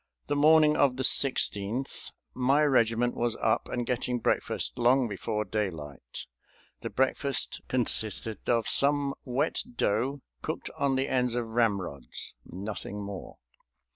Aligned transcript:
The 0.25 0.35
morning 0.35 0.75
of 0.75 0.97
the 0.97 1.03
16th 1.03 2.09
my 2.33 2.63
regiment 2.65 3.13
was 3.13 3.35
up 3.39 3.69
and 3.69 3.85
getting 3.85 4.17
breakfast 4.17 4.79
long 4.79 5.07
before 5.07 5.45
daylight. 5.45 6.25
The 6.79 6.89
breakfast 6.89 7.61
consisted 7.67 8.49
of 8.49 8.67
some 8.67 9.13
wet 9.25 9.61
dough 9.75 10.23
cooked 10.41 10.71
on 10.75 10.95
the 10.95 11.07
ends 11.07 11.35
of 11.35 11.49
ramrods; 11.51 12.33
nothing 12.45 12.99
more. 13.03 13.37